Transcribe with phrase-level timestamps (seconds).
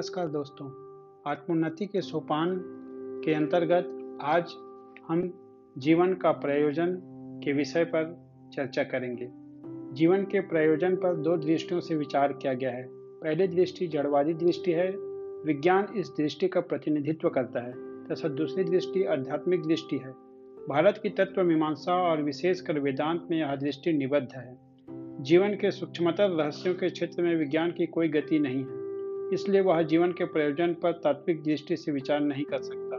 [0.00, 0.66] नमस्कार दोस्तों,
[1.30, 2.62] आत्मोन्नति के सोपान
[3.24, 4.54] के अंतर्गत आज
[5.08, 5.32] हम
[5.78, 7.00] जीवन का प्रयोजन
[7.44, 9.28] के विषय पर चर्चा करेंगे।
[9.94, 14.72] जीवन के प्रयोजन पर दो दृष्टियों से विचार किया गया है। पहली दृष्टि जड़वादी दृष्टि
[14.72, 14.90] है,
[15.46, 17.72] विज्ञान इस दृष्टि का प्रतिनिधित्व करता है,
[18.06, 20.10] तथा दूसरी दृष्टि आध्यात्मिक दृष्टि है।
[20.68, 24.58] भारत की तत्व मीमांसा और विशेषकर वेदांत में यह दृष्टि निबद्ध है।
[25.22, 28.79] जीवन के सूक्ष्मतर रहस्यों के क्षेत्र में विज्ञान की कोई गति नहीं है।
[29.32, 32.96] इसलिए वह जीवन के प्रयोजन पर तात्विक दृष्टि से विचार नहीं कर सकता।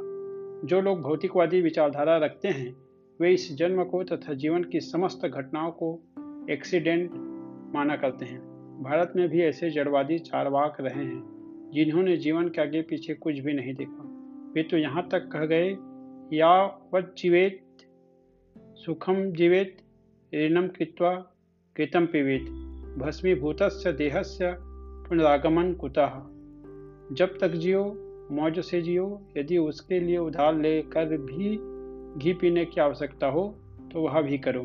[0.67, 2.75] जो लोग भौतिकवादी विचारधारा रखते हैं,
[3.21, 6.03] वे इस जन्म को तथा जीवन की समस्त घटनाओं को
[6.49, 7.11] एक्सीडेंट
[7.75, 8.39] माना करते हैं।
[8.83, 11.23] भारत में भी ऐसे जड़वादी चारवाक रहे हैं,
[11.73, 14.07] जिन्होंने जीवन के आगे पीछे कुछ भी नहीं देखा।
[14.55, 15.77] वे तो यहाँ तक कह गए
[16.37, 17.63] या वत जीवेत
[18.57, 19.77] सुखम जीवेत
[20.35, 21.13] ऋणम कृत्वा
[21.75, 22.41] कृतम पिवेत
[22.97, 24.70] भस्मीभूत देहस्य
[25.11, 26.11] पुनरागमन कुतः?
[27.15, 27.81] जब तक जियो,
[28.31, 31.49] मौज से जियो, यदि उसके लिए उधार लेकर भी
[32.19, 33.43] घी पीने की आवश्यकता हो
[33.91, 34.63] तो वह भी करो।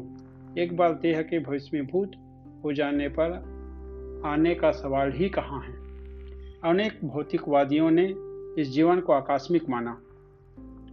[0.58, 2.12] एक बार देह के भविष्यभूत
[2.64, 3.34] हो जाने पर
[4.26, 5.74] आने का सवाल ही कहाँ है?
[6.64, 8.06] अनेक भौतिकवादियों ने
[8.62, 10.00] इस जीवन को आकस्मिक माना।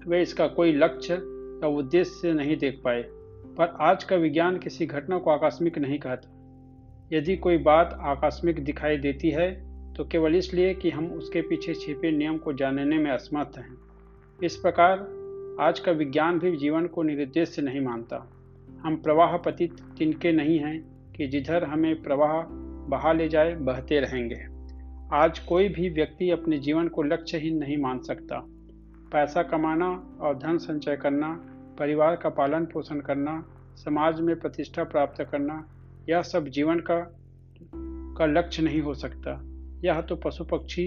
[0.07, 3.03] वे इसका कोई लक्ष्य या उद्देश्य नहीं देख पाए,
[3.57, 6.32] पर आज का विज्ञान किसी घटना को आकस्मिक नहीं कहता।
[7.13, 9.51] यदि कोई बात आकस्मिक दिखाई देती है
[9.93, 13.77] तो केवल इसलिए कि हम उसके पीछे छिपे नियम को जानने में असमर्थ हैं।
[14.43, 14.99] इस प्रकार,
[15.61, 18.33] आज का विज्ञान भी जीवन को निरुद्देश्य नहीं मानता।
[18.83, 20.79] हम प्रवाह पतित तिनके नहीं हैं
[21.11, 22.41] कि जिधर हमें प्रवाह
[22.89, 24.41] बहा ले जाए, बहते रहेंगे।
[25.13, 28.43] आज कोई भी व्यक्ति अपने जीवन को लक्ष्यहीन नहीं मान सकता।
[29.13, 31.29] पैसा कमाना और धन संचय करना,
[31.79, 33.43] परिवार का पालन पोषण करना,
[33.75, 35.72] समाज में प्रतिष्ठा प्राप्त करना
[36.09, 37.19] यह सब जीवन का
[38.17, 39.41] का लक्ष्य नहीं हो सकता।
[39.85, 40.85] यह तो पशु पक्षी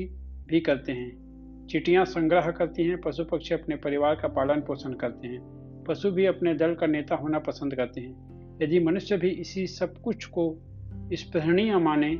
[0.48, 5.28] भी करते हैं। चिटियाँ संग्रह करती हैं पशु पक्षी अपने परिवार का पालन पोषण करते
[5.28, 5.40] हैं।
[5.88, 8.26] पशु भी अपने दल का नेता होना पसंद करते हैं।
[8.62, 10.58] यदि मनुष्य भी इसी सब कुछ को
[11.12, 12.16] स्पृहणीय माने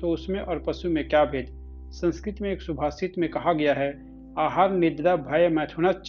[0.00, 1.46] तो उसमें और पशु में क्या भेद?
[1.90, 3.90] संस्कृत में एक सुभाषित में कहा गया है,
[4.38, 6.08] आहार निद्रा भय मैथुनच्च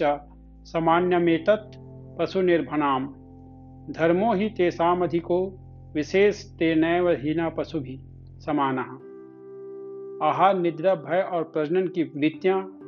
[0.66, 1.78] सामान्य में तत्
[2.20, 3.08] पशु निर्भनाम
[3.94, 5.62] धर्मो ही तेसाम अधिको
[5.96, 8.00] विशेष तेनैव हीना पशु भी
[8.46, 8.82] समाना।
[10.28, 12.80] आहार, निद्रा, भय और प्रजनन की वृत्तियाँ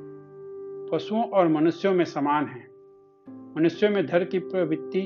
[0.92, 2.68] पशुओं और मनुष्यों में समान हैं।
[3.58, 5.02] मनुष्यों में धर की प्रवृत्ति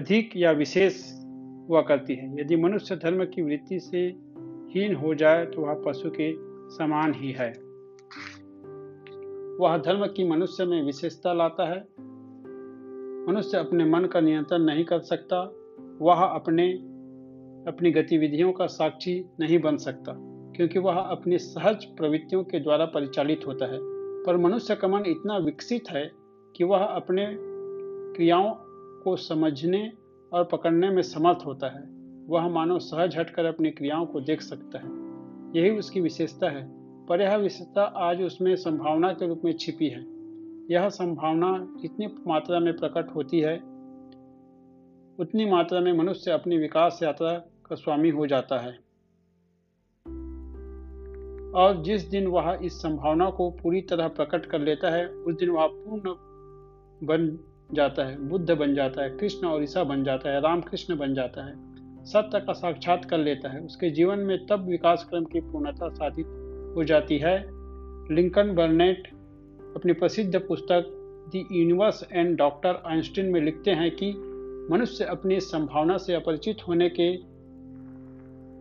[0.00, 1.12] अधिक या विशेष
[1.68, 4.06] हुआ करती है। यदि मनुष्य धर्म की वृत्ति से
[4.70, 6.32] हीन हो जाए तो वह पशु के
[6.74, 7.50] समान ही है।
[9.56, 11.80] वह धर्म की मनुष्य में विशेषता लाता है।
[13.28, 15.52] मनुष्य अपने मन का नियंत्रण नहीं कर सकता।
[16.02, 16.72] वह अपने,
[17.68, 20.12] अपनी गतिविधियों का साक्षी नहीं बन सकता,
[20.56, 23.78] क्योंकि वह अपनी सहज प्रवृत्तियों के द्वारा परिचालित होता है।
[24.26, 26.12] पर मनुष्य का मन इतना विकसित है
[26.56, 27.36] कि वह अपने
[28.16, 28.54] क्रियाओं
[29.02, 29.92] को समझने
[30.32, 31.84] और पकड़ने में समर्थ होता है।
[32.26, 35.04] वह मानव सहज हटकर अपनी क्रियाओं को देख सकता है।
[35.60, 40.04] यही उसकी विशेषता है। पर यह विशेषता आज उसमें संभावना के रूप में छिपी है।
[40.70, 43.73] यह संभावना जितनी मात्रा में प्रकट होती है
[45.20, 47.32] उतनी मात्रा में मनुष्य अपनी विकास यात्रा
[47.66, 48.72] का स्वामी हो जाता है।
[51.52, 55.50] और जिस दिन वह इस संभावना को पूरी तरह प्रकट कर लेता है, उस दिन
[55.50, 56.02] वह पूर्ण
[57.06, 57.38] बन
[57.72, 61.14] जाता है, बुद्ध बन जाता है, कृष्ण और ईसा बन जाता है राम कृष्ण बन
[61.14, 61.54] जाता है,
[62.04, 66.26] सत्य का साक्षात कर लेता है। उसके जीवन में तब विकास क्रम की पूर्णता साधित
[66.76, 67.38] हो जाती है।
[68.14, 69.08] लिंकन बर्नेट
[69.76, 70.84] अपनी प्रसिद्ध पुस्तक
[71.36, 74.30] the universe and doctor Einstein में लिखते हैं कि
[74.70, 77.16] मनुष्य अपनी संभावना से अपरिचित होने के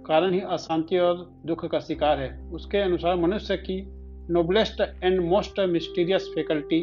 [0.05, 3.83] कारण ही अशांति और दुख का शिकार है। उसके अनुसार मनुष्य की
[4.29, 6.81] noblest and most mysterious faculty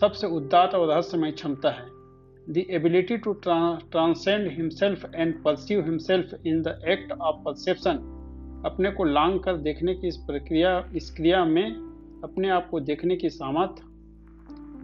[0.00, 1.86] सबसे उदात और रहस्यमय क्षमता है।
[2.50, 7.96] The ability to transcend himself and perceive himself in the act of perception
[8.66, 11.66] अपने को लांग कर देखने की इस प्रक्रिया, इस क्रिया में
[12.24, 13.87] अपने आप को देखने की सामर्थ्य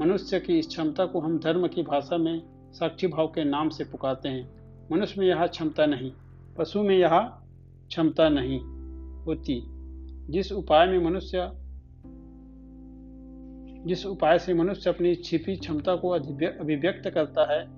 [0.00, 2.43] मनुष्य की इस क्षमता को हम धर्म की भाषा में
[2.73, 4.50] साक्षी भाव के नाम से पुकारते हैं।
[4.93, 6.12] मनुष्य में यह क्षमता नहीं,
[6.58, 7.20] पशु में यह
[7.88, 8.61] क्षमता नहीं
[9.25, 9.62] होती।
[10.32, 11.50] जिस उपाय में मनुष्य,
[13.88, 17.69] जिस उपाय से मनुष्य अपनी छिपी क्षमता को अभिव्यक्त करता है,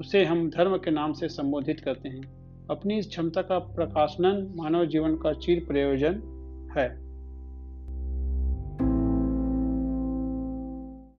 [0.00, 2.36] उसे हम धर्म के नाम से संबोधित करते हैं।
[2.70, 6.22] अपनी इस क्षमता का प्रकाशनन मानव जीवन का चीर प्रयोजन
[6.78, 7.05] है।